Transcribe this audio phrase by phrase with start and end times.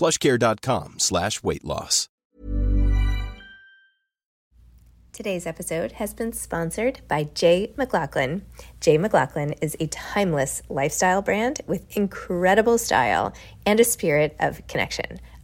[0.00, 2.08] plushcare.com slash weight loss.
[5.12, 8.42] Today's episode has been sponsored by Jay McLaughlin.
[8.80, 13.34] Jay McLaughlin is a timeless lifestyle brand with incredible style
[13.66, 15.20] and a spirit of connection.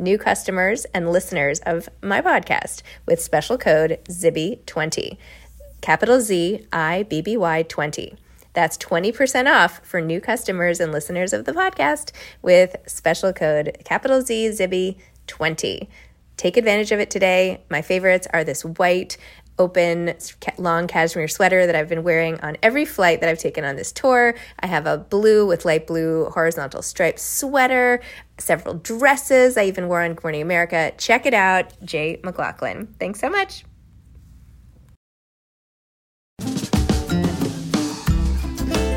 [0.00, 5.16] new customers and listeners of my podcast with special code ZIBBY20.
[5.80, 8.16] Capital Z I B B Y 20.
[8.52, 12.10] That's 20% off for new customers and listeners of the podcast
[12.42, 14.96] with special code capital Z Zibby
[15.26, 15.88] 20.
[16.36, 17.60] Take advantage of it today.
[17.68, 19.16] My favorites are this white,
[19.60, 20.14] open,
[20.56, 23.92] long cashmere sweater that I've been wearing on every flight that I've taken on this
[23.92, 24.34] tour.
[24.58, 28.00] I have a blue with light blue horizontal striped sweater,
[28.38, 30.92] several dresses I even wore on Good Morning America.
[30.96, 32.94] Check it out, Jay McLaughlin.
[32.98, 33.64] Thanks so much.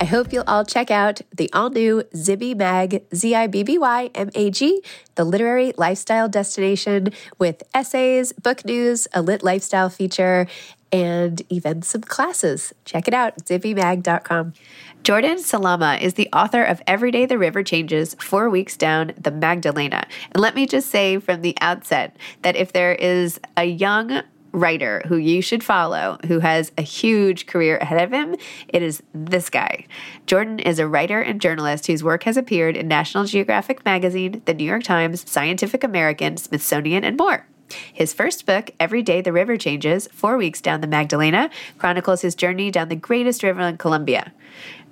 [0.00, 3.76] I hope you'll all check out the all new Zibby Mag, Z I B B
[3.76, 4.82] Y M A G,
[5.14, 10.46] the literary lifestyle destination with essays, book news, a lit lifestyle feature,
[10.90, 12.72] and even some classes.
[12.86, 14.54] Check it out, zibbymag.com.
[15.02, 19.30] Jordan Salama is the author of Every Day the River Changes, Four Weeks Down the
[19.30, 20.06] Magdalena.
[20.32, 24.22] And let me just say from the outset that if there is a young
[24.52, 28.36] writer who you should follow who has a huge career ahead of him,
[28.68, 29.86] it is this guy.
[30.26, 34.54] Jordan is a writer and journalist whose work has appeared in National Geographic Magazine, The
[34.54, 37.46] New York Times, Scientific American, Smithsonian, and more.
[37.92, 42.34] His first book, Every Day the River Changes, Four Weeks Down the Magdalena, chronicles his
[42.34, 44.32] journey down the greatest river in Colombia.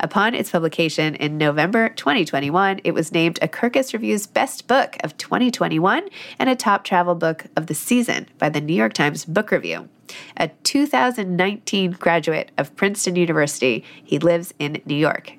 [0.01, 5.17] Upon its publication in November 2021, it was named a Kirkus Review's Best Book of
[5.17, 6.09] 2021
[6.39, 9.89] and a top travel book of the season by the New York Times Book Review.
[10.37, 15.33] A 2019 graduate of Princeton University, he lives in New York.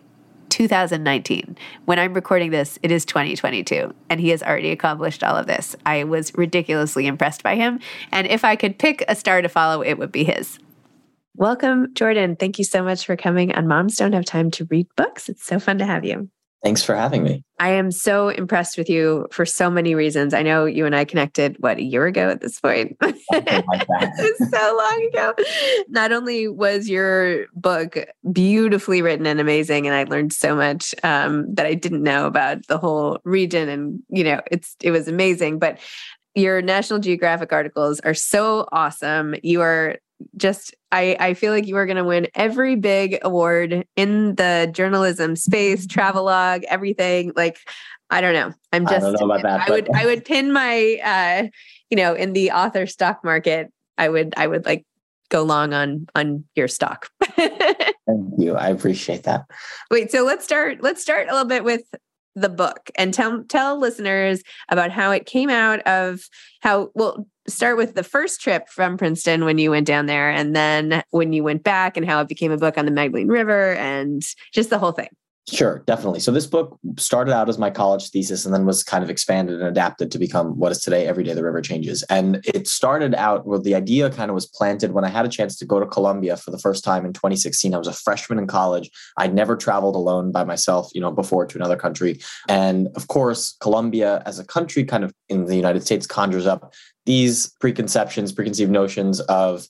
[0.49, 1.57] 2019.
[1.85, 5.75] When I'm recording this, it is 2022, and he has already accomplished all of this.
[5.85, 7.79] I was ridiculously impressed by him,
[8.11, 10.59] and if I could pick a star to follow, it would be his.
[11.35, 12.35] Welcome, Jordan.
[12.35, 15.29] Thank you so much for coming on Moms Don't Have Time to Read Books.
[15.29, 16.29] It's so fun to have you.
[16.63, 17.43] Thanks for having me.
[17.57, 20.33] I am so impressed with you for so many reasons.
[20.33, 22.97] I know you and I connected, what, a year ago at this point?
[23.01, 25.33] Like so long ago.
[25.87, 27.97] Not only was your book
[28.31, 32.67] beautifully written and amazing, and I learned so much um, that I didn't know about
[32.67, 35.59] the whole region, and you know, it's it was amazing.
[35.59, 35.79] But
[36.35, 39.35] your National Geographic articles are so awesome.
[39.43, 39.97] You are
[40.35, 44.69] just I, I feel like you are going to win every big award in the
[44.71, 47.33] journalism space, travelogue, everything.
[47.35, 47.57] Like,
[48.09, 48.53] I don't know.
[48.73, 49.05] I'm just.
[49.05, 49.69] I don't know about that.
[49.69, 49.89] I would.
[49.95, 50.99] I would pin my.
[51.03, 51.47] uh
[51.89, 54.33] You know, in the author stock market, I would.
[54.35, 54.85] I would like
[55.29, 57.09] go long on on your stock.
[57.35, 58.55] Thank you.
[58.55, 59.45] I appreciate that.
[59.91, 60.11] Wait.
[60.11, 60.81] So let's start.
[60.81, 61.83] Let's start a little bit with
[62.39, 66.21] the book and tell tell listeners about how it came out of
[66.61, 70.55] how well start with the first trip from Princeton when you went down there and
[70.55, 73.73] then when you went back and how it became a book on the Magdalene River
[73.73, 74.21] and
[74.53, 75.09] just the whole thing.
[75.51, 76.19] Sure, definitely.
[76.19, 79.59] So this book started out as my college thesis and then was kind of expanded
[79.59, 82.03] and adapted to become what is today Every Day the River Changes.
[82.09, 85.29] And it started out where the idea kind of was planted when I had a
[85.29, 87.73] chance to go to Colombia for the first time in 2016.
[87.73, 88.91] I was a freshman in college.
[89.17, 92.19] I'd never traveled alone by myself, you know, before to another country.
[92.47, 96.73] And of course, Colombia as a country kind of in the United States conjures up
[97.05, 99.67] these preconceptions, preconceived notions of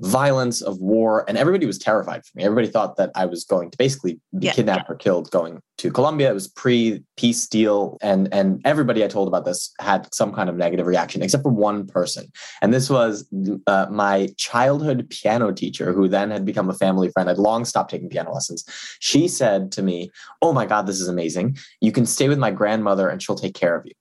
[0.00, 2.44] violence, of war, and everybody was terrified for me.
[2.44, 4.94] Everybody thought that I was going to basically be yeah, kidnapped yeah.
[4.94, 6.30] or killed going to Colombia.
[6.30, 10.56] It was pre-peace deal, and and everybody I told about this had some kind of
[10.56, 12.30] negative reaction, except for one person,
[12.62, 13.28] and this was
[13.66, 17.28] uh, my childhood piano teacher, who then had become a family friend.
[17.28, 18.64] I'd long stopped taking piano lessons.
[19.00, 20.10] She said to me,
[20.42, 21.56] "Oh my God, this is amazing!
[21.80, 23.92] You can stay with my grandmother, and she'll take care of you."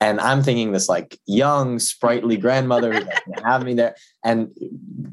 [0.00, 3.96] And I'm thinking this like young, sprightly grandmother who's like, have me there.
[4.22, 4.50] And,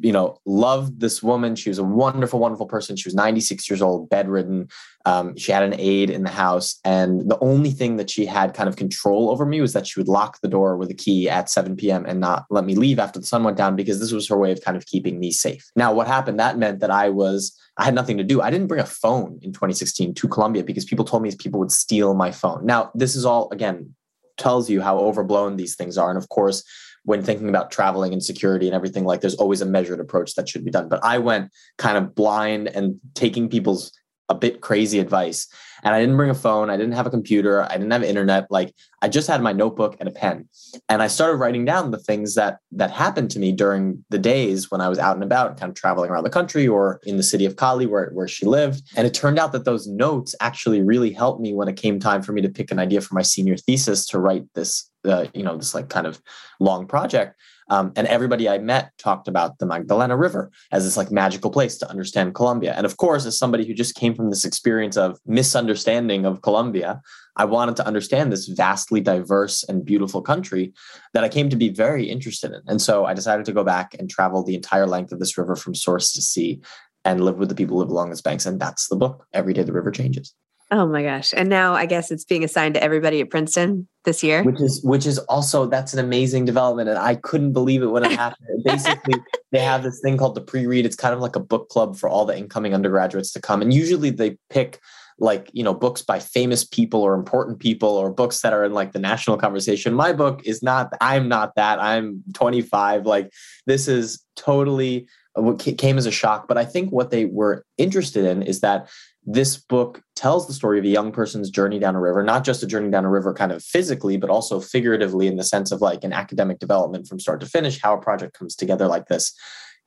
[0.01, 1.55] you know, loved this woman.
[1.55, 2.97] She was a wonderful, wonderful person.
[2.97, 4.67] She was 96 years old, bedridden.
[5.05, 6.79] Um, she had an aide in the house.
[6.83, 9.99] And the only thing that she had kind of control over me was that she
[9.99, 12.05] would lock the door with a key at 7 p.m.
[12.05, 14.51] and not let me leave after the sun went down because this was her way
[14.51, 15.71] of kind of keeping me safe.
[15.77, 16.39] Now, what happened?
[16.39, 18.41] That meant that I was I had nothing to do.
[18.41, 21.71] I didn't bring a phone in 2016 to Colombia because people told me people would
[21.71, 22.65] steal my phone.
[22.65, 23.95] Now, this is all again
[24.37, 26.09] tells you how overblown these things are.
[26.09, 26.63] And of course,
[27.05, 30.47] when thinking about traveling and security and everything, like there's always a measured approach that
[30.47, 30.87] should be done.
[30.87, 33.91] But I went kind of blind and taking people's
[34.33, 35.47] a bit crazy advice.
[35.85, 36.69] And I didn't bring a phone.
[36.69, 37.63] I didn't have a computer.
[37.63, 38.47] I didn't have internet.
[38.49, 40.47] Like I just had my notebook and a pen.
[40.87, 44.71] And I started writing down the things that that happened to me during the days
[44.71, 47.23] when I was out and about, kind of traveling around the country or in the
[47.23, 48.81] city of Cali where, where she lived.
[48.95, 52.21] And it turned out that those notes actually really helped me when it came time
[52.21, 55.43] for me to pick an idea for my senior thesis to write this, uh, you
[55.43, 56.21] know, this like kind of
[56.61, 57.35] long project.
[57.69, 61.77] Um, and everybody I met talked about the Magdalena River as this like magical place
[61.77, 62.73] to understand Colombia.
[62.75, 67.01] And of course, as somebody who just came from this experience of misunderstanding of Colombia,
[67.35, 70.73] I wanted to understand this vastly diverse and beautiful country
[71.13, 72.61] that I came to be very interested in.
[72.67, 75.55] And so I decided to go back and travel the entire length of this river
[75.55, 76.61] from source to sea
[77.05, 78.45] and live with the people who live along its banks.
[78.45, 79.25] And that's the book.
[79.33, 80.33] Every day the river changes.
[80.73, 81.35] Oh my gosh.
[81.37, 84.41] And now I guess it's being assigned to everybody at Princeton this year.
[84.41, 86.89] Which is which is also that's an amazing development.
[86.89, 88.63] And I couldn't believe it when it happened.
[88.65, 89.21] Basically,
[89.51, 90.83] they have this thing called the pre-read.
[90.83, 93.61] It's kind of like a book club for all the incoming undergraduates to come.
[93.61, 94.79] And usually they pick
[95.19, 98.73] like you know books by famous people or important people or books that are in
[98.73, 103.31] like the national conversation my book is not i'm not that i'm 25 like
[103.67, 108.25] this is totally what came as a shock but i think what they were interested
[108.25, 108.87] in is that
[109.25, 112.63] this book tells the story of a young person's journey down a river, not just
[112.63, 115.81] a journey down a river kind of physically, but also figuratively in the sense of
[115.81, 119.33] like an academic development from start to finish, how a project comes together like this.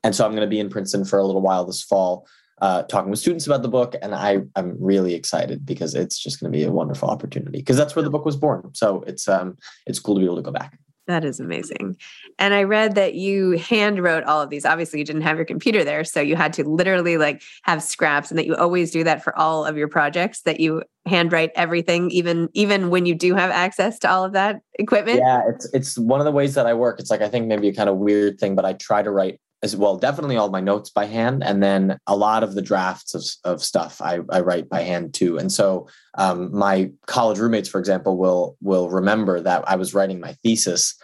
[0.02, 2.26] And so I'm going to be in Princeton for a little while this fall,
[2.62, 3.94] uh, talking with students about the book.
[4.00, 7.76] And I, I'm really excited because it's just going to be a wonderful opportunity because
[7.76, 8.70] that's where the book was born.
[8.74, 10.78] So it's, um, it's cool to be able to go back.
[11.06, 11.96] That is amazing.
[12.38, 14.64] And I read that you hand wrote all of these.
[14.64, 18.30] Obviously, you didn't have your computer there, so you had to literally like have scraps
[18.30, 22.10] and that you always do that for all of your projects that you handwrite everything
[22.10, 25.20] even even when you do have access to all of that equipment.
[25.20, 26.98] Yeah, it's it's one of the ways that I work.
[26.98, 29.40] It's like I think maybe a kind of weird thing, but I try to write
[29.66, 33.14] as well definitely all my notes by hand and then a lot of the drafts
[33.14, 35.38] of, of stuff I, I write by hand too.
[35.38, 40.20] And so um, my college roommates for example will will remember that i was writing
[40.20, 40.94] my thesis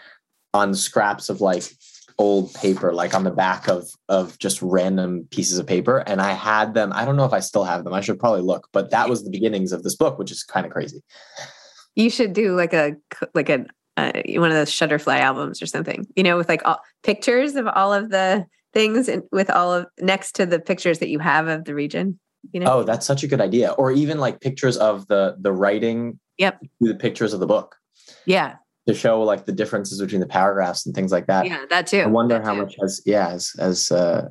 [0.54, 1.64] on scraps of like
[2.18, 6.32] old paper like on the back of of just random pieces of paper and i
[6.32, 8.90] had them i don't know if i still have them i should probably look but
[8.90, 11.02] that was the beginnings of this book which is kind of crazy.
[11.94, 12.96] You should do like a
[13.34, 16.80] like an uh, one of those Shutterfly albums or something, you know, with like all
[17.02, 21.08] pictures of all of the things in, with all of next to the pictures that
[21.08, 22.18] you have of the region?
[22.52, 22.72] You know?
[22.72, 23.70] Oh, that's such a good idea.
[23.72, 26.18] Or even like pictures of the the writing.
[26.38, 26.60] Yep.
[26.80, 27.76] The pictures of the book
[28.24, 28.56] Yeah.
[28.88, 31.46] to show like the differences between the paragraphs and things like that.
[31.46, 31.64] Yeah.
[31.68, 32.00] That too.
[32.00, 32.62] I wonder That how too.
[32.62, 34.28] much has yeah has as uh,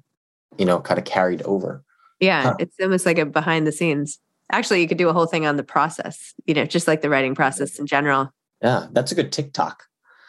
[0.58, 1.84] you know kind of carried over.
[2.20, 2.44] Yeah.
[2.44, 2.56] Huh.
[2.60, 4.20] It's almost like a behind the scenes.
[4.52, 7.10] Actually, you could do a whole thing on the process, you know, just like the
[7.10, 8.34] writing process in general.
[8.62, 9.84] Yeah, that's a good TikTok.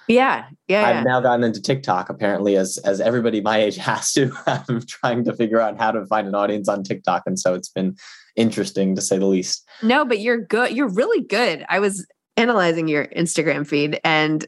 [0.09, 0.47] Yeah.
[0.69, 0.85] Yeah.
[0.85, 1.03] I've yeah.
[1.03, 4.33] now gotten into TikTok apparently as as everybody my age has to.
[4.47, 7.69] I'm trying to figure out how to find an audience on TikTok, and so it's
[7.69, 7.97] been
[8.37, 9.67] interesting to say the least.
[9.83, 10.73] No, but you're good.
[10.73, 11.65] You're really good.
[11.69, 14.47] I was analyzing your Instagram feed and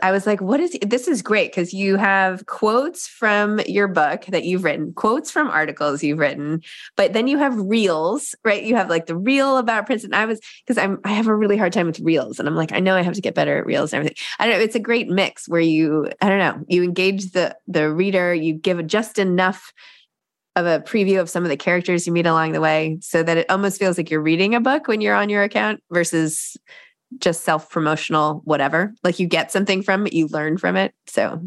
[0.00, 4.24] I was like, what is this is great because you have quotes from your book
[4.26, 6.62] that you've written, quotes from articles you've written,
[6.96, 8.62] but then you have reels, right?
[8.62, 10.14] You have like the reel about Princeton.
[10.14, 12.72] I was because I'm I have a really hard time with reels and I'm like,
[12.72, 14.16] I know I have to get better at reels and everything.
[14.38, 17.54] I don't know, it's a great mix where you, I don't know, you engage the
[17.66, 19.70] the reader, you give just enough
[20.56, 23.36] of a preview of some of the characters you meet along the way so that
[23.36, 26.56] it almost feels like you're reading a book when you're on your account versus
[27.18, 31.40] just self-promotional whatever like you get something from it you learn from it so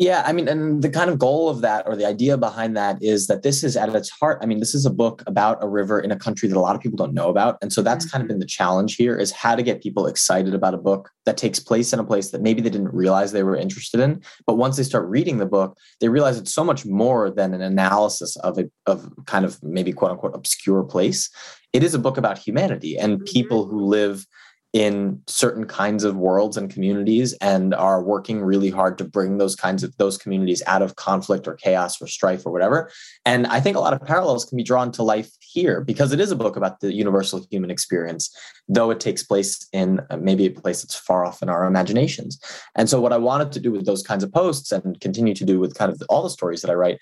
[0.00, 3.00] Yeah, I mean, and the kind of goal of that or the idea behind that
[3.00, 4.40] is that this is at its heart.
[4.42, 6.74] I mean, this is a book about a river in a country that a lot
[6.74, 7.58] of people don't know about.
[7.62, 8.34] And so that's kind of mm-hmm.
[8.34, 11.60] been the challenge here is how to get people excited about a book that takes
[11.60, 14.20] place in a place that maybe they didn't realize they were interested in.
[14.48, 17.62] But once they start reading the book, they realize it's so much more than an
[17.62, 21.30] analysis of a of kind of maybe quote unquote obscure place.
[21.72, 23.32] It is a book about humanity and mm-hmm.
[23.32, 24.26] people who live
[24.74, 29.54] in certain kinds of worlds and communities and are working really hard to bring those
[29.54, 32.90] kinds of those communities out of conflict or chaos or strife or whatever.
[33.24, 36.20] And i think a lot of parallels can be drawn to life here because it
[36.20, 38.36] is a book about the universal human experience
[38.68, 42.40] though it takes place in uh, maybe a place that's far off in our imaginations.
[42.74, 45.44] And so what i wanted to do with those kinds of posts and continue to
[45.44, 46.98] do with kind of all the stories that i write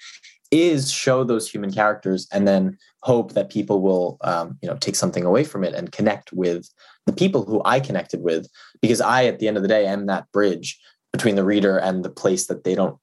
[0.50, 4.97] is show those human characters and then hope that people will um, you know take
[4.97, 6.68] something away from it and connect with
[7.06, 8.47] the people who I connected with,
[8.80, 10.78] because I, at the end of the day, am that bridge
[11.12, 12.97] between the reader and the place that they don't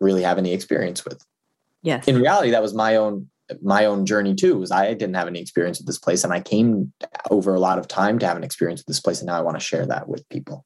[0.00, 1.22] really have any experience with.
[1.82, 3.28] yes In reality, that was my own
[3.62, 4.56] my own journey too.
[4.58, 6.92] Was I didn't have any experience with this place, and I came
[7.30, 9.42] over a lot of time to have an experience with this place, and now I
[9.42, 10.64] want to share that with people.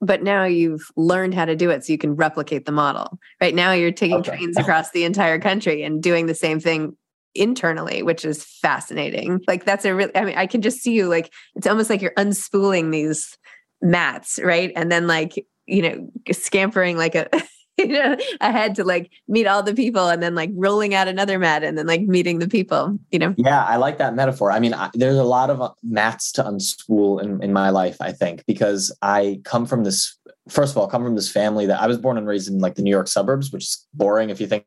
[0.00, 3.54] but now you've learned how to do it so you can replicate the model right
[3.54, 4.36] now you're taking Okay.
[4.36, 6.96] trains across the entire country and doing the same thing
[7.34, 9.40] internally which is fascinating.
[9.46, 12.00] Like that's a really i mean i can just see you like it's almost like
[12.00, 13.36] you're unspooling these
[13.82, 14.72] mats right?
[14.76, 17.28] And then like you know scampering like a
[17.78, 21.38] you know ahead to like meet all the people and then like rolling out another
[21.38, 23.34] mat and then like meeting the people you know?
[23.36, 24.52] Yeah, I like that metaphor.
[24.52, 27.96] I mean, I, there's a lot of uh, mats to unspool in, in my life,
[28.00, 30.16] I think, because I come from this,
[30.48, 32.76] first of all, come from this family that I was born and raised in like
[32.76, 34.66] the New York suburbs, which is boring if you think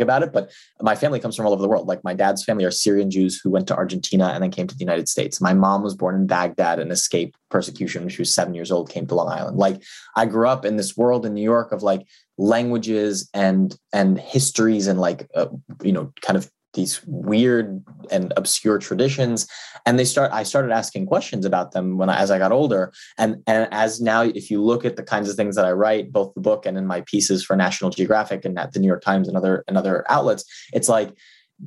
[0.00, 0.32] about it.
[0.32, 1.86] But my family comes from all over the world.
[1.86, 4.74] Like my dad's family are Syrian Jews who went to Argentina and then came to
[4.74, 5.40] the United States.
[5.40, 8.90] My mom was born in Baghdad and escaped persecution when she was seven years old,
[8.90, 9.56] came to Long Island.
[9.56, 9.82] Like
[10.16, 12.06] I grew up in this world in New York of like
[12.38, 15.46] languages and and histories and like uh,
[15.82, 19.46] you know kind of these weird and obscure traditions
[19.86, 22.92] and they start i started asking questions about them when I, as i got older.
[23.18, 26.12] And and as now if you look at the kinds of things that i write
[26.12, 29.02] both the book and in my pieces for national geographic and at the new york
[29.02, 31.12] times and other and other outlets it's like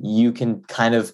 [0.02, 1.12] you can kind of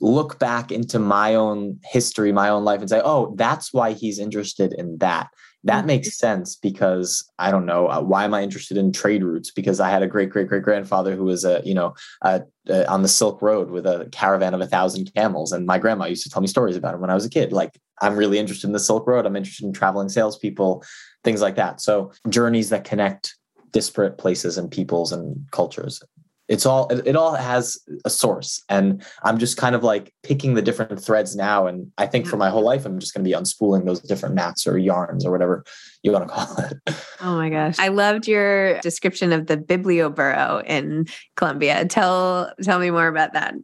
[0.00, 4.18] look back into my own history my own life and say oh that's why he's
[4.18, 5.28] interested in that
[5.64, 9.50] that makes sense because I don't know uh, why am I interested in trade routes?
[9.50, 12.84] Because I had a great great great grandfather who was a you know uh, uh,
[12.88, 15.52] on the Silk Road with a caravan of a thousand camels.
[15.52, 17.52] And my grandma used to tell me stories about him when I was a kid.
[17.52, 19.26] Like I'm really interested in the Silk Road.
[19.26, 20.84] I'm interested in traveling salespeople
[21.24, 21.80] things like that.
[21.80, 23.36] So journeys that connect
[23.72, 26.02] disparate places and peoples and cultures
[26.48, 30.54] it's all it, it all has a source and i'm just kind of like picking
[30.54, 33.28] the different threads now and i think for my whole life i'm just going to
[33.28, 35.64] be unspooling those different mats or yarns or whatever
[36.02, 37.76] you want to call it Oh my gosh.
[37.80, 41.84] I loved your description of the Biblioburro in Colombia.
[41.86, 43.54] Tell tell me more about that.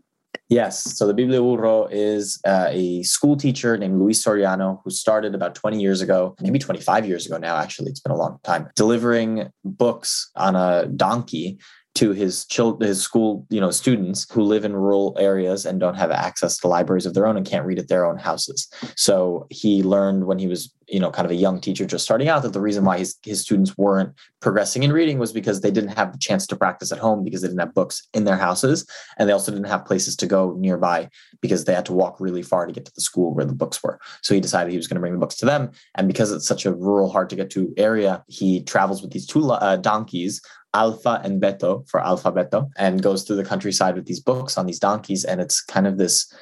[0.48, 5.54] yes so the biblioburro is uh, a school teacher named luis soriano who started about
[5.54, 9.48] 20 years ago maybe 25 years ago now actually it's been a long time delivering
[9.64, 11.58] books on a donkey
[11.94, 15.94] to his children, his school, you know, students who live in rural areas and don't
[15.94, 18.68] have access to libraries of their own and can't read at their own houses.
[18.96, 22.28] So he learned when he was, you know, kind of a young teacher just starting
[22.28, 25.70] out that the reason why his, his students weren't progressing in reading was because they
[25.70, 28.36] didn't have the chance to practice at home because they didn't have books in their
[28.36, 28.86] houses.
[29.16, 31.08] And they also didn't have places to go nearby
[31.40, 33.82] because they had to walk really far to get to the school where the books
[33.84, 34.00] were.
[34.22, 35.70] So he decided he was going to bring the books to them.
[35.94, 39.26] And because it's such a rural, hard to get to area, he travels with these
[39.26, 40.42] two uh, donkeys
[40.74, 44.78] Alfa and Beto for Alfabeto and goes through the countryside with these books on these
[44.78, 45.24] donkeys.
[45.24, 46.32] And it's kind of this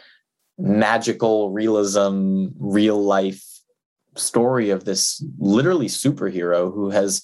[0.58, 3.44] magical realism, real life
[4.16, 7.22] story of this literally superhero who has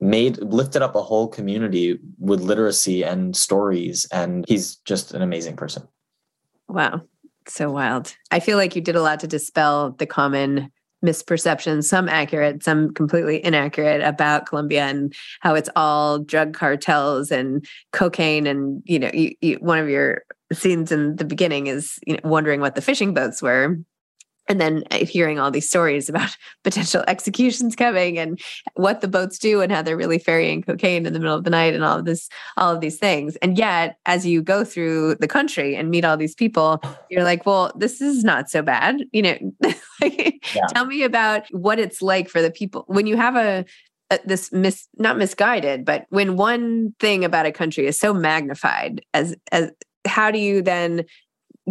[0.00, 5.56] made lifted up a whole community with literacy and stories and he's just an amazing
[5.56, 5.86] person
[6.68, 7.00] wow
[7.46, 10.70] so wild i feel like you did a lot to dispel the common
[11.04, 17.66] misperceptions some accurate some completely inaccurate about colombia and how it's all drug cartels and
[17.92, 22.14] cocaine and you know you, you, one of your scenes in the beginning is you
[22.14, 23.76] know, wondering what the fishing boats were
[24.48, 28.40] and then uh, hearing all these stories about potential executions coming and
[28.74, 31.50] what the boats do and how they're really ferrying cocaine in the middle of the
[31.50, 33.36] night and all of this all of these things.
[33.36, 37.46] And yet as you go through the country and meet all these people you're like
[37.46, 39.38] well this is not so bad you know?
[40.54, 40.66] Yeah.
[40.68, 42.84] tell me about what it's like for the people.
[42.86, 43.64] When you have a,
[44.10, 49.00] a this mis not misguided but when one thing about a country is so magnified
[49.14, 49.70] as as
[50.06, 51.04] how do you then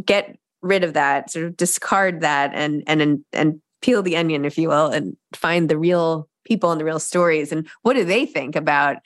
[0.05, 4.57] get rid of that, sort of discard that and and and peel the onion, if
[4.57, 7.51] you will, and find the real people and the real stories.
[7.51, 8.97] And what do they think about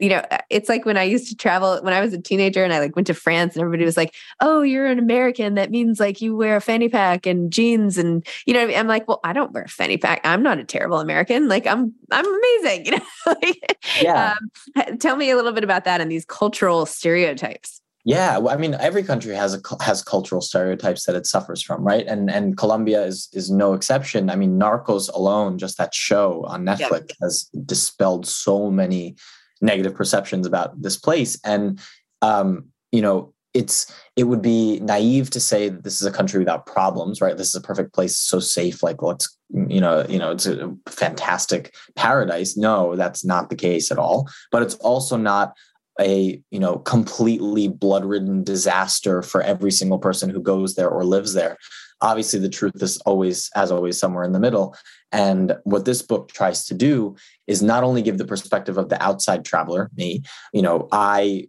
[0.00, 2.72] you know it's like when i used to travel when i was a teenager and
[2.72, 5.54] i like went to france and everybody was like oh you're an american.
[5.54, 8.76] That means like you wear a fanny pack and jeans and you know I mean?
[8.76, 10.20] i'm like well i don't wear a fanny pack.
[10.24, 11.48] I'm not a terrible american.
[11.48, 13.04] Like i'm i'm amazing you know?
[13.26, 14.34] Like, yeah.
[14.76, 18.58] Um, tell me a little bit about that and these cultural stereotypes yeah, well, I
[18.58, 22.06] mean, every country has a has cultural stereotypes that it suffers from, right?
[22.06, 24.28] And and Colombia is is no exception.
[24.28, 27.16] I mean, Narcos alone, just that show on Netflix, yeah.
[27.22, 29.16] has dispelled so many
[29.62, 31.40] negative perceptions about this place.
[31.44, 31.80] And
[32.20, 36.38] um, you know, it's it would be naive to say that this is a country
[36.38, 37.38] without problems, right?
[37.38, 38.82] This is a perfect place, so safe.
[38.82, 42.54] Like, let's you know, you know, it's a fantastic paradise.
[42.54, 44.28] No, that's not the case at all.
[44.52, 45.54] But it's also not
[46.00, 51.34] a you know completely blood-ridden disaster for every single person who goes there or lives
[51.34, 51.56] there.
[52.00, 54.76] Obviously the truth is always as always somewhere in the middle.
[55.12, 57.16] And what this book tries to do
[57.46, 61.46] is not only give the perspective of the outside traveler me you know i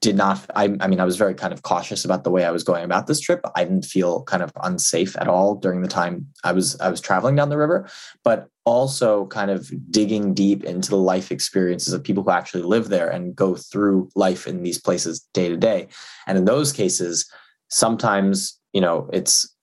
[0.00, 2.50] did not I, I mean i was very kind of cautious about the way i
[2.50, 3.40] was going about this trip.
[3.54, 7.00] I didn't feel kind of unsafe at all during the time i was i was
[7.00, 7.88] traveling down the river.
[8.22, 12.88] But also kind of digging deep into the life experiences of people who actually live
[12.88, 15.86] there and go through life in these places day to day
[16.26, 17.30] and in those cases
[17.68, 19.54] sometimes you know it's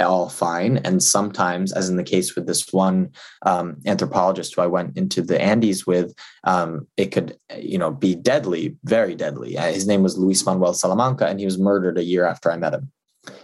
[0.00, 0.78] all fine.
[0.78, 3.10] And sometimes, as in the case with this one
[3.42, 6.14] um, anthropologist who I went into the Andes with,
[6.44, 9.56] um, it could, you know, be deadly, very deadly.
[9.58, 12.56] Uh, his name was Luis Manuel Salamanca, and he was murdered a year after I
[12.56, 12.90] met him.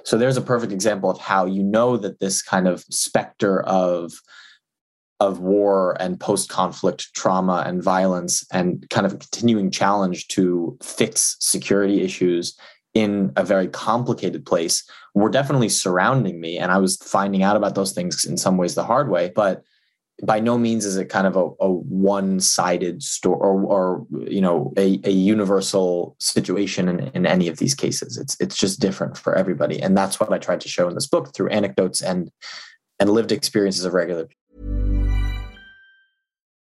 [0.05, 4.12] So there's a perfect example of how you know that this kind of specter of
[5.23, 11.37] of war and post-conflict trauma and violence and kind of a continuing challenge to fix
[11.39, 12.57] security issues
[12.93, 14.83] in a very complicated place
[15.15, 16.59] were definitely surrounding me.
[16.59, 19.31] And I was finding out about those things in some ways the hard way.
[19.33, 19.63] But
[20.25, 24.73] by no means is it kind of a, a one-sided story or, or, you know
[24.77, 29.35] a, a universal situation in, in any of these cases it's it's just different for
[29.35, 32.31] everybody and that's what i tried to show in this book through anecdotes and
[33.01, 34.29] and lived experiences of regular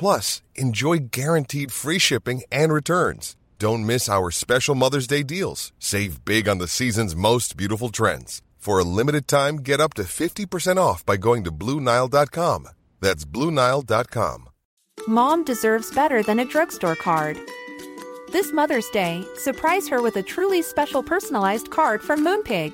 [0.00, 3.36] Plus, enjoy guaranteed free shipping and returns.
[3.58, 5.74] Don't miss our special Mother's Day deals.
[5.78, 8.40] Save big on the season's most beautiful trends.
[8.56, 12.68] For a limited time, get up to 50% off by going to Bluenile.com.
[13.00, 14.48] That's Bluenile.com.
[15.06, 17.38] Mom deserves better than a drugstore card.
[18.32, 22.72] This Mother's Day, surprise her with a truly special personalized card from Moonpig.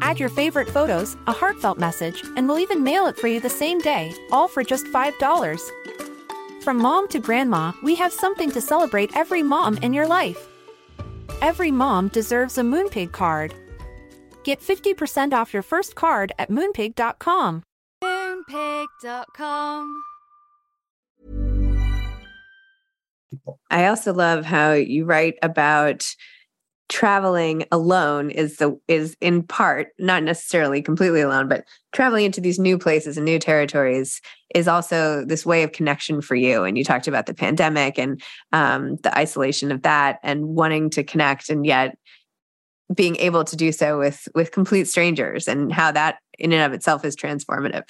[0.00, 3.50] Add your favorite photos, a heartfelt message, and we'll even mail it for you the
[3.50, 6.11] same day, all for just $5.
[6.62, 10.46] From mom to grandma, we have something to celebrate every mom in your life.
[11.40, 13.52] Every mom deserves a Moonpig card.
[14.44, 17.64] Get 50% off your first card at moonpig.com.
[18.04, 20.02] Moonpig.com.
[23.68, 26.14] I also love how you write about
[26.92, 32.58] traveling alone is the is in part not necessarily completely alone but traveling into these
[32.58, 34.20] new places and new territories
[34.54, 38.22] is also this way of connection for you and you talked about the pandemic and
[38.52, 41.96] um, the isolation of that and wanting to connect and yet
[42.94, 46.74] being able to do so with with complete strangers and how that in and of
[46.74, 47.84] itself is transformative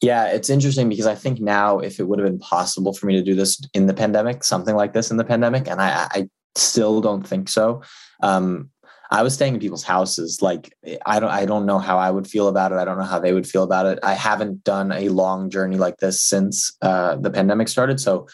[0.00, 3.14] yeah, it's interesting because I think now if it would have been possible for me
[3.14, 6.28] to do this in the pandemic, something like this in the pandemic, and I, I
[6.56, 7.82] still don't think so.
[8.24, 8.70] Um,
[9.10, 10.40] I was staying in people's houses.
[10.42, 10.74] Like
[11.06, 12.78] I don't I don't know how I would feel about it.
[12.78, 13.98] I don't know how they would feel about it.
[14.02, 18.00] I haven't done a long journey like this since uh, the pandemic started.
[18.00, 18.26] So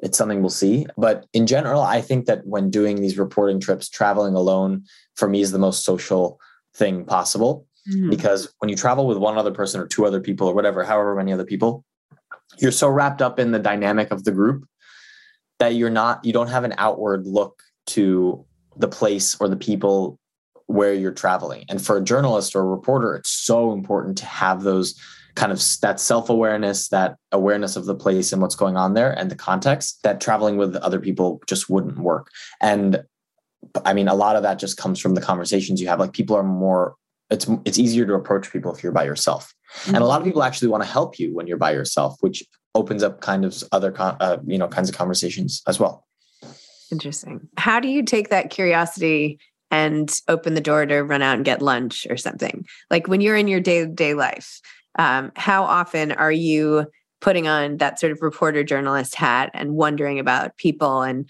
[0.00, 0.86] it's something we'll see.
[0.96, 4.84] But in general, I think that when doing these reporting trips, traveling alone
[5.16, 6.38] for me is the most social
[6.76, 7.66] thing possible.
[7.90, 8.10] Mm-hmm.
[8.10, 11.14] Because when you travel with one other person or two other people or whatever, however
[11.14, 11.84] many other people,
[12.58, 14.66] you're so wrapped up in the dynamic of the group
[15.58, 18.44] that you're not, you don't have an outward look to
[18.76, 20.18] the place or the people
[20.66, 21.64] where you're traveling.
[21.68, 24.98] And for a journalist or a reporter, it's so important to have those
[25.34, 29.30] kind of that self-awareness, that awareness of the place and what's going on there and
[29.30, 32.30] the context that traveling with other people just wouldn't work.
[32.60, 33.02] And
[33.84, 35.98] I mean, a lot of that just comes from the conversations you have.
[35.98, 36.94] Like people are more
[37.30, 39.94] it's it's easier to approach people if you're by yourself mm-hmm.
[39.94, 42.44] and a lot of people actually want to help you when you're by yourself which
[42.74, 46.03] opens up kind of other uh, you know kinds of conversations as well
[46.90, 49.38] interesting how do you take that curiosity
[49.70, 53.36] and open the door to run out and get lunch or something like when you're
[53.36, 54.60] in your day-to-day life
[54.96, 56.86] um, how often are you
[57.20, 61.28] putting on that sort of reporter journalist hat and wondering about people and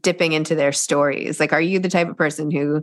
[0.00, 2.82] dipping into their stories like are you the type of person who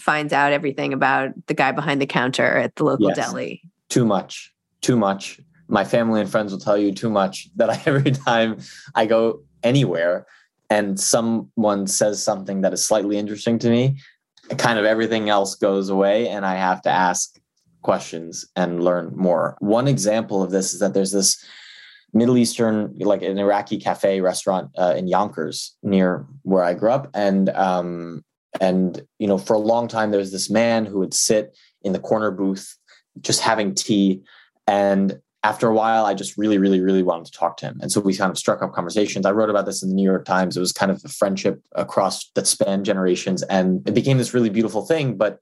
[0.00, 3.16] finds out everything about the guy behind the counter at the local yes.
[3.16, 3.62] deli.
[3.88, 5.40] Too much, too much.
[5.68, 8.58] My family and friends will tell you too much that I, every time
[8.94, 10.26] I go anywhere
[10.70, 13.98] and someone says something that is slightly interesting to me,
[14.56, 17.38] kind of everything else goes away and I have to ask
[17.82, 19.56] questions and learn more.
[19.60, 21.44] One example of this is that there's this
[22.12, 27.08] Middle Eastern, like an Iraqi cafe restaurant uh, in Yonkers near where I grew up.
[27.14, 28.24] And um,
[28.60, 31.92] and, you know, for a long time, there was this man who would sit in
[31.92, 32.76] the corner booth
[33.20, 34.22] just having tea.
[34.66, 37.78] And after a while, I just really, really, really wanted to talk to him.
[37.80, 39.24] And so we kind of struck up conversations.
[39.24, 40.56] I wrote about this in the New York Times.
[40.56, 43.42] It was kind of a friendship across that spanned generations.
[43.44, 45.16] And it became this really beautiful thing.
[45.16, 45.38] But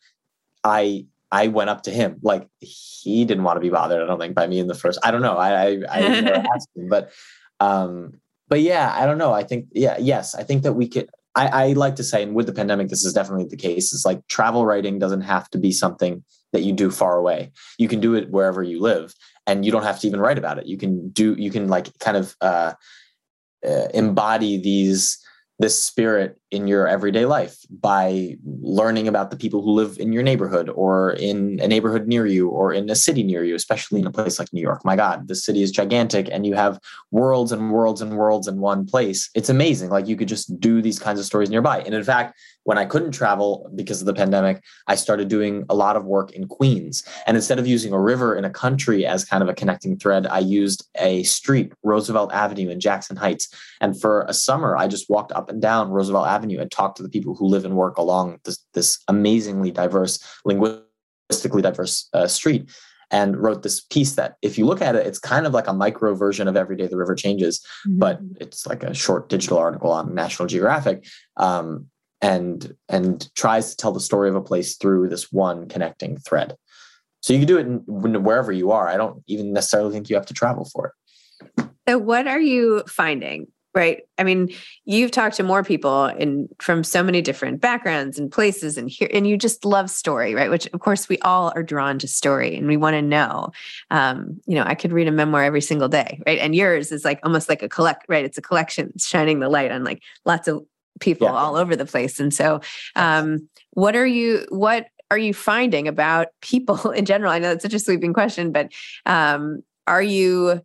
[0.62, 2.18] I I went up to him.
[2.22, 5.00] Like he didn't want to be bothered, I don't think, by me in the first.
[5.02, 5.36] I don't know.
[5.36, 6.88] I I, I never asked him.
[6.88, 7.10] But
[7.58, 9.32] um, but yeah, I don't know.
[9.32, 12.34] I think, yeah, yes, I think that we could I, I like to say, and
[12.34, 13.92] with the pandemic, this is definitely the case.
[13.92, 17.52] It's like travel writing doesn't have to be something that you do far away.
[17.78, 19.14] You can do it wherever you live,
[19.48, 20.66] and you don't have to even write about it.
[20.66, 22.74] You can do, you can like kind of uh,
[23.66, 25.18] uh, embody these
[25.58, 30.22] this spirit in your everyday life by learning about the people who live in your
[30.22, 34.06] neighborhood or in a neighborhood near you or in a city near you, especially in
[34.06, 34.84] a place like New York.
[34.84, 36.80] My God, the city is gigantic and you have
[37.10, 39.28] worlds and worlds and worlds in one place.
[39.34, 39.90] It's amazing.
[39.90, 41.80] Like you could just do these kinds of stories nearby.
[41.80, 45.74] And in fact, when I couldn't travel because of the pandemic, I started doing a
[45.74, 47.02] lot of work in Queens.
[47.26, 50.26] And instead of using a river in a country as kind of a connecting thread,
[50.26, 53.48] I used a street, Roosevelt Avenue in Jackson Heights.
[53.80, 57.02] And for a summer, I just walked up and down Roosevelt Avenue and talk to
[57.02, 62.70] the people who live and work along this, this amazingly diverse, linguistically diverse uh, street
[63.10, 65.72] and wrote this piece that if you look at it it's kind of like a
[65.72, 67.98] micro version of every day the river changes mm-hmm.
[67.98, 71.06] but it's like a short digital article on national geographic
[71.38, 71.86] um,
[72.20, 76.56] and and tries to tell the story of a place through this one connecting thread.
[77.20, 78.88] So you can do it in, wherever you are.
[78.88, 80.92] I don't even necessarily think you have to travel for
[81.56, 81.68] it.
[81.88, 83.48] So what are you finding?
[83.78, 84.02] Right.
[84.18, 84.52] I mean,
[84.86, 89.08] you've talked to more people in from so many different backgrounds and places and here,
[89.14, 90.50] and you just love story, right?
[90.50, 93.52] Which of course we all are drawn to story and we want to know.
[93.92, 96.40] Um, you know, I could read a memoir every single day, right?
[96.40, 98.24] And yours is like almost like a collect, right?
[98.24, 100.66] It's a collection shining the light on like lots of
[100.98, 101.34] people yeah.
[101.34, 102.18] all over the place.
[102.18, 102.60] And so,
[102.96, 107.30] um, what are you, what are you finding about people in general?
[107.30, 108.72] I know it's such a sweeping question, but
[109.06, 110.62] um, are you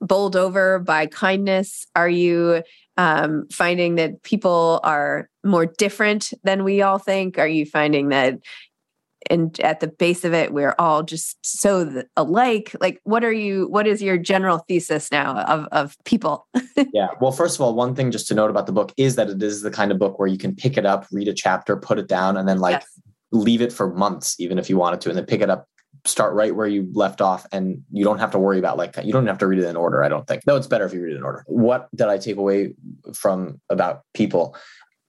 [0.00, 1.86] bowled over by kindness?
[1.94, 2.62] Are you
[2.96, 7.38] um, finding that people are more different than we all think?
[7.38, 8.38] Are you finding that
[9.28, 13.66] and at the base of it we're all just so alike like what are you
[13.68, 16.46] what is your general thesis now of of people
[16.92, 19.28] yeah well first of all one thing just to note about the book is that
[19.28, 21.76] it is the kind of book where you can pick it up read a chapter
[21.76, 23.00] put it down and then like yes.
[23.32, 25.66] leave it for months even if you wanted to and then pick it up
[26.04, 29.12] start right where you left off and you don't have to worry about like you
[29.12, 30.46] don't have to read it in order i don't think.
[30.46, 31.44] No it's better if you read it in order.
[31.46, 32.74] What did i take away
[33.14, 34.56] from about people?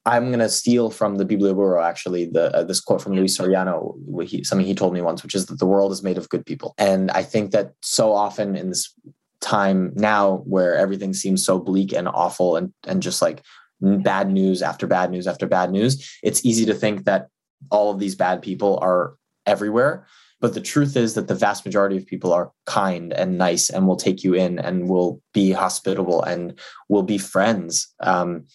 [0.03, 3.95] I'm going to steal from the biblioburro actually the uh, this quote from luis soriano
[4.27, 6.45] he, something he told me once which is that the world is made of good
[6.45, 6.73] people.
[6.77, 8.93] And i think that so often in this
[9.41, 13.43] time now where everything seems so bleak and awful and and just like
[13.81, 17.27] bad news after bad news after bad news it's easy to think that
[17.71, 19.15] all of these bad people are
[19.47, 20.05] everywhere
[20.41, 23.87] but the truth is that the vast majority of people are kind and nice and
[23.87, 27.93] will take you in and will be hospitable and will be friends.
[27.99, 28.47] Um,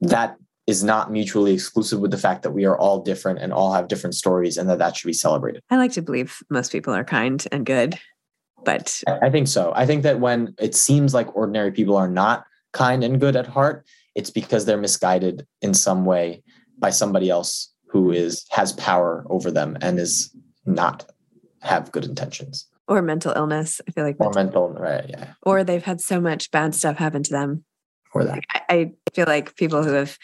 [0.00, 3.72] that is not mutually exclusive with the fact that we are all different and all
[3.72, 5.62] have different stories and that that should be celebrated.
[5.70, 7.98] I like to believe most people are kind and good,
[8.64, 9.72] but I think so.
[9.74, 13.46] I think that when it seems like ordinary people are not kind and good at
[13.46, 16.42] heart, it's because they're misguided in some way
[16.78, 20.34] by somebody else who is has power over them and is
[20.66, 21.10] not
[21.62, 23.80] have good intentions or mental illness.
[23.86, 25.06] I feel like or mental, right?
[25.08, 25.34] Yeah.
[25.42, 27.64] Or they've had so much bad stuff happen to them.
[28.12, 30.18] Or that I, I feel like people who have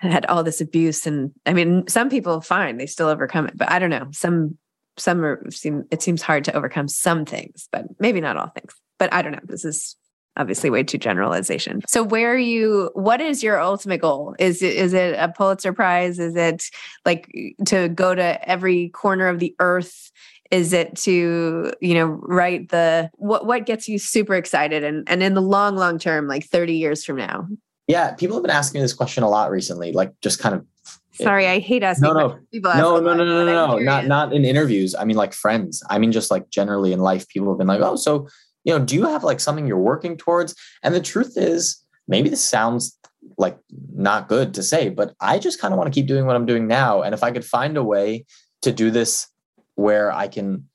[0.00, 3.70] had all this abuse and I mean, some people fine, they still overcome it, but
[3.70, 4.06] I don't know.
[4.12, 4.56] Some
[4.96, 8.72] some are seem it seems hard to overcome some things, but maybe not all things.
[8.98, 9.40] But I don't know.
[9.42, 9.96] This is
[10.36, 11.80] obviously way too generalization.
[11.86, 14.34] So where are you what is your ultimate goal?
[14.38, 16.18] Is it is it a Pulitzer prize?
[16.18, 16.64] Is it
[17.04, 17.30] like
[17.66, 20.10] to go to every corner of the earth?
[20.50, 25.22] Is it to, you know, write the what what gets you super excited and and
[25.22, 27.46] in the long long term like 30 years from now?
[27.86, 30.64] Yeah, people have been asking me this question a lot recently, like just kind of
[31.12, 32.08] Sorry, I hate asking.
[32.08, 34.96] No, no, people no, no, no, no, no, no, not not in interviews.
[34.96, 35.80] I mean, like friends.
[35.88, 38.26] I mean, just like generally in life, people have been like, "Oh, so
[38.64, 40.54] you know, do you have like something you're working towards?
[40.82, 42.98] And the truth is, maybe this sounds
[43.38, 43.58] like
[43.94, 46.46] not good to say, but I just kind of want to keep doing what I'm
[46.46, 47.02] doing now.
[47.02, 48.26] And if I could find a way
[48.62, 49.28] to do this
[49.76, 50.68] where I can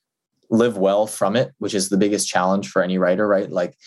[0.49, 3.49] live well from it, which is the biggest challenge for any writer, right?
[3.49, 3.77] Like,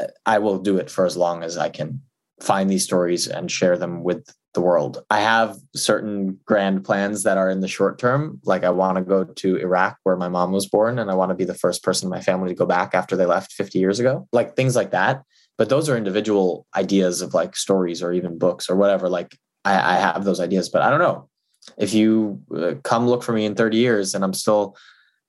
[0.00, 0.10] yep.
[0.26, 2.02] I will do it for as long as I can
[2.40, 5.04] find these stories and share them with the world.
[5.10, 8.40] I have certain grand plans that are in the short term.
[8.44, 11.30] Like I want to go to Iraq where my mom was born and I want
[11.30, 13.78] to be the first person in my family to go back after they left 50
[13.78, 14.26] years ago.
[14.32, 15.22] Like things like that.
[15.58, 19.08] But those are individual ideas of like stories or even books or whatever.
[19.08, 21.28] Like I, I have those ideas, but I don't know.
[21.76, 24.76] If you uh, come look for me in 30 years and I'm still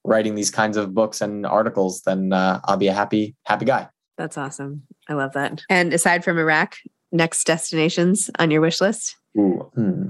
[0.06, 3.90] writing these kinds of books and articles, then uh, I'll be a happy, happy guy.
[4.18, 4.84] That's awesome.
[5.10, 5.62] I love that.
[5.70, 6.78] And aside from Iraq,
[7.12, 9.16] next destinations on your wish list?
[9.38, 10.10] Ooh, hmm.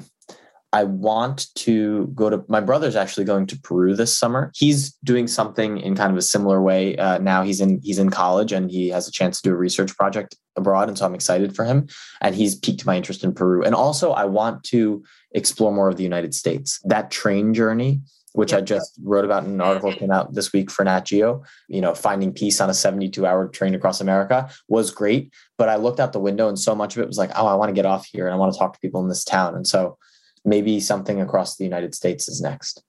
[0.74, 2.44] I want to go to.
[2.50, 4.52] My brother's actually going to Peru this summer.
[4.54, 6.98] He's doing something in kind of a similar way.
[6.98, 9.58] Uh, now he's in he's in college and he has a chance to do a
[9.58, 11.88] research project abroad, and so I'm excited for him.
[12.22, 13.64] And he's piqued my interest in Peru.
[13.64, 16.80] And also, I want to explore more of the United States.
[16.84, 18.02] That train journey
[18.34, 21.44] which I just wrote about in an article came out this week for Nat Geo.
[21.68, 25.34] You know, finding peace on a 72 hour train across America was great.
[25.58, 27.56] But I looked out the window and so much of it was like, oh, I
[27.56, 29.56] want to get off here and I want to talk to people in this town.
[29.56, 29.98] And so
[30.46, 32.84] maybe something across the United States is next.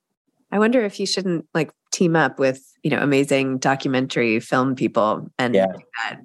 [0.51, 5.31] I wonder if you shouldn't like team up with, you know, amazing documentary film people
[5.38, 5.66] and yeah.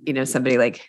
[0.05, 0.87] you know, somebody like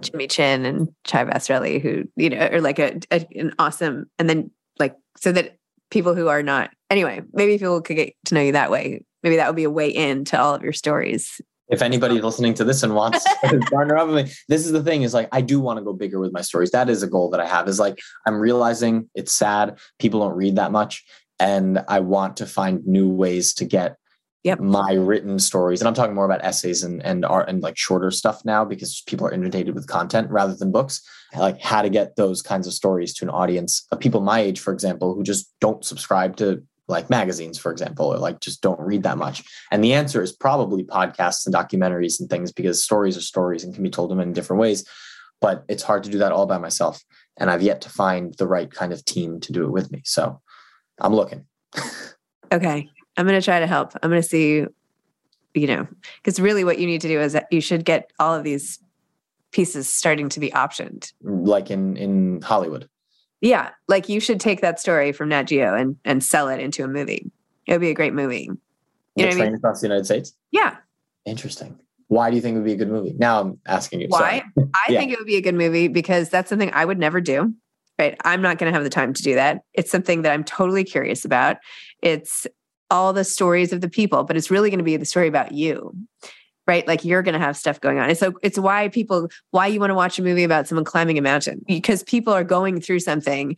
[0.00, 4.28] Jimmy Chin and Chai Vasarhelyi who, you know, or like a, a an awesome and
[4.28, 5.56] then like so that
[5.90, 9.02] people who are not anyway maybe people could get to know you that way.
[9.22, 11.40] Maybe that would be a way in to all of your stories.
[11.68, 14.82] If anybody's listening to this and wants to partner up with me this is the
[14.82, 16.70] thing is like i do want to go bigger with my stories.
[16.70, 20.36] That is a goal that i have is like i'm realizing it's sad people don't
[20.36, 21.04] read that much
[21.40, 23.96] and i want to find new ways to get
[24.46, 24.60] yep.
[24.60, 25.80] my written stories.
[25.80, 29.02] And i'm talking more about essays and, and art and like shorter stuff now because
[29.06, 31.02] people are inundated with content rather than books.
[31.36, 33.84] Like how to get those kinds of stories to an audience.
[33.90, 38.12] Of people my age for example who just don't subscribe to like magazines for example
[38.12, 42.20] or like just don't read that much and the answer is probably podcasts and documentaries
[42.20, 44.86] and things because stories are stories and can be told them in many different ways
[45.40, 47.02] but it's hard to do that all by myself
[47.38, 50.00] and i've yet to find the right kind of team to do it with me
[50.04, 50.40] so
[51.00, 51.44] i'm looking
[52.52, 53.92] okay I'm going to try to help.
[54.02, 54.66] I'm going to see,
[55.54, 55.86] you know,
[56.18, 58.78] because really what you need to do is that you should get all of these
[59.52, 61.12] pieces starting to be optioned.
[61.22, 62.88] Like in in Hollywood.
[63.46, 66.82] Yeah, like you should take that story from Nat Geo and and sell it into
[66.82, 67.30] a movie.
[67.66, 68.50] It would be a great movie.
[69.14, 69.54] You know train I mean?
[69.54, 70.34] across the United States.
[70.50, 70.76] Yeah.
[71.24, 71.78] Interesting.
[72.08, 73.14] Why do you think it would be a good movie?
[73.16, 74.08] Now I'm asking you.
[74.08, 74.42] Why?
[74.58, 74.98] I yeah.
[74.98, 77.54] think it would be a good movie because that's something I would never do.
[78.00, 78.16] Right.
[78.24, 79.62] I'm not going to have the time to do that.
[79.74, 81.56] It's something that I'm totally curious about.
[82.02, 82.46] It's
[82.90, 85.52] all the stories of the people, but it's really going to be the story about
[85.52, 85.92] you.
[86.66, 86.86] Right?
[86.86, 88.08] Like you're going to have stuff going on.
[88.08, 91.16] And so it's why people, why you want to watch a movie about someone climbing
[91.16, 93.56] a mountain because people are going through something.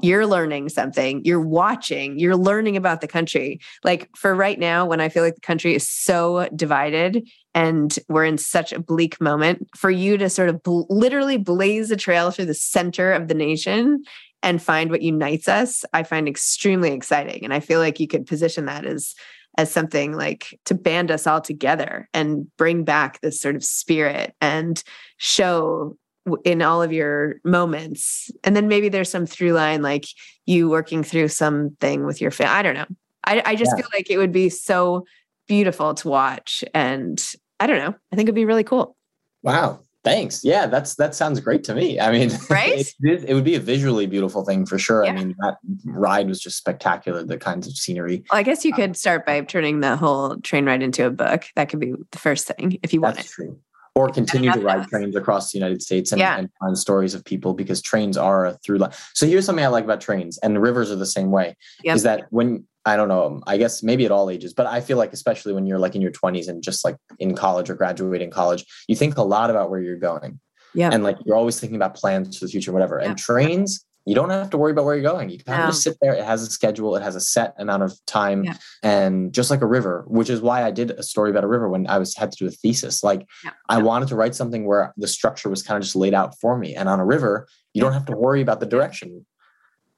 [0.00, 3.58] You're learning something, you're watching, you're learning about the country.
[3.82, 8.24] Like for right now, when I feel like the country is so divided and we're
[8.24, 12.30] in such a bleak moment, for you to sort of bl- literally blaze a trail
[12.30, 14.04] through the center of the nation
[14.42, 17.44] and find what unites us, I find extremely exciting.
[17.44, 19.14] And I feel like you could position that as
[19.58, 24.34] as something like to band us all together and bring back this sort of spirit
[24.40, 24.82] and
[25.18, 25.96] show
[26.44, 28.30] in all of your moments.
[28.44, 30.06] And then maybe there's some through line like
[30.46, 32.86] you working through something with your family i don't know.
[33.24, 33.82] I, I just yeah.
[33.82, 35.04] feel like it would be so
[35.46, 37.22] beautiful to watch and
[37.60, 38.96] i don't know i think it'd be really cool.
[39.42, 40.44] Wow Thanks.
[40.44, 42.00] Yeah, that's that sounds great to me.
[42.00, 42.92] I mean, right?
[43.02, 45.04] it, it, would be a visually beautiful thing for sure.
[45.04, 45.12] Yeah.
[45.12, 47.22] I mean, that ride was just spectacular.
[47.22, 48.24] The kinds of scenery.
[48.30, 51.10] Well, I guess you uh, could start by turning the whole train ride into a
[51.10, 51.44] book.
[51.54, 53.26] That could be the first thing if you want it.
[53.26, 53.58] True.
[53.94, 56.38] Or continue to ride trains across the United States and, yeah.
[56.38, 58.92] and find stories of people because trains are a through line.
[59.12, 61.56] So here's something I like about trains, and the rivers are the same way.
[61.84, 61.96] Yep.
[61.96, 64.98] Is that when I don't know, I guess maybe at all ages, but I feel
[64.98, 68.30] like especially when you're like in your 20s and just like in college or graduating
[68.30, 70.40] college, you think a lot about where you're going.
[70.74, 70.90] Yeah.
[70.92, 72.98] And like you're always thinking about plans for the future, whatever.
[73.00, 73.10] Yeah.
[73.10, 75.30] And trains, you don't have to worry about where you're going.
[75.30, 76.12] You can kind of just sit there.
[76.12, 78.42] It has a schedule, it has a set amount of time.
[78.42, 78.56] Yeah.
[78.82, 81.68] And just like a river, which is why I did a story about a river
[81.68, 83.04] when I was had to do a thesis.
[83.04, 83.52] Like yeah.
[83.68, 86.58] I wanted to write something where the structure was kind of just laid out for
[86.58, 86.74] me.
[86.74, 89.24] And on a river, you don't have to worry about the direction.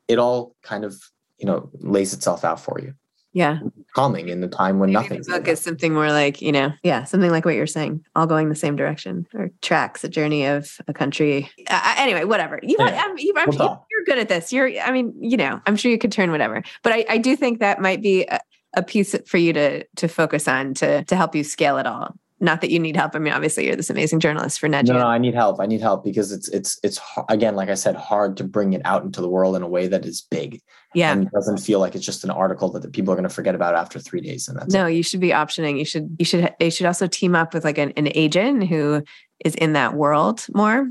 [0.06, 1.00] It all kind of,
[1.38, 2.94] you know, lays itself out for you.
[3.34, 3.58] Yeah.
[3.94, 7.02] Calming in the time when nothing the book is something more like you know yeah
[7.02, 10.78] something like what you're saying all going the same direction or tracks a journey of
[10.86, 11.50] a country.
[11.68, 12.60] Uh, anyway whatever.
[12.62, 14.52] You know I'm, you, I'm, we'll you're good at this.
[14.52, 16.62] You're i mean you know i'm sure you could turn whatever.
[16.84, 18.38] But i, I do think that might be a,
[18.76, 22.14] a piece for you to to focus on to to help you scale it all
[22.44, 23.16] not that you need help.
[23.16, 24.86] I mean, obviously, you're this amazing journalist for Ned.
[24.86, 25.60] No, no, I need help.
[25.60, 28.82] I need help because it's it's it's again, like I said, hard to bring it
[28.84, 30.60] out into the world in a way that is big.
[30.94, 33.28] Yeah, and it doesn't feel like it's just an article that the people are going
[33.28, 34.46] to forget about after three days.
[34.46, 34.92] And that's no, it.
[34.92, 35.78] you should be optioning.
[35.78, 39.02] You should you should you should also team up with like an, an agent who
[39.44, 40.90] is in that world more.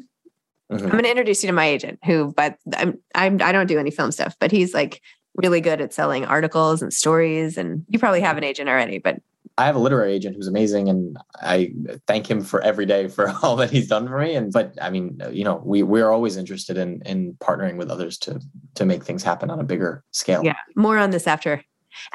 [0.72, 0.86] Mm-hmm.
[0.86, 3.80] I'm going to introduce you to my agent, who, but I'm, I'm I don't do
[3.80, 5.02] any film stuff, but he's like
[5.36, 7.58] really good at selling articles and stories.
[7.58, 9.22] And you probably have an agent already, but
[9.58, 11.74] I have a literary agent who's amazing, and I
[12.08, 14.36] thank him for every day for all that he's done for me.
[14.36, 18.18] And but I mean, you know, we we're always interested in in partnering with others
[18.20, 18.42] to
[18.76, 20.44] to make things happen on a bigger scale.
[20.44, 21.64] Yeah, more on this after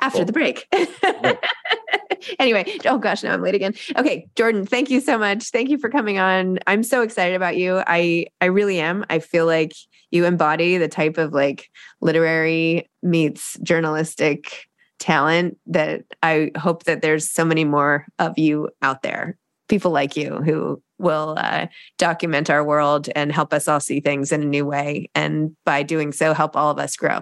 [0.00, 0.26] after cool.
[0.26, 0.66] the break.
[2.38, 3.74] anyway, oh gosh, now I'm late again.
[3.96, 5.50] Okay, Jordan, thank you so much.
[5.50, 6.58] Thank you for coming on.
[6.66, 7.82] I'm so excited about you.
[7.86, 9.04] I I really am.
[9.10, 9.74] I feel like
[10.10, 11.70] you embody the type of like
[12.00, 14.67] literary meets journalistic
[14.98, 20.16] talent that I hope that there's so many more of you out there, people like
[20.16, 24.46] you who will uh, document our world and help us all see things in a
[24.46, 25.10] new way.
[25.14, 27.20] And by doing so, help all of us grow.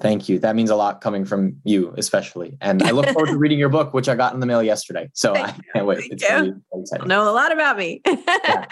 [0.00, 0.40] Thank you.
[0.40, 2.58] That means a lot coming from you, especially.
[2.60, 5.08] And I look forward to reading your book, which I got in the mail yesterday.
[5.14, 5.98] So Thank I can't wait.
[6.00, 6.34] Thank it's you.
[6.34, 7.06] really exciting.
[7.06, 8.02] Know a lot about me.
[8.06, 8.66] yeah.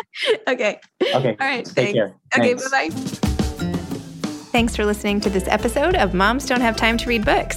[0.48, 0.81] Okay.
[1.00, 1.37] Okay.
[1.40, 1.64] All right.
[1.64, 1.92] Take thanks.
[1.92, 2.16] care.
[2.37, 2.55] Okay.
[2.55, 2.88] Bye bye.
[4.50, 7.57] Thanks for listening to this episode of Moms Don't Have Time to Read Books.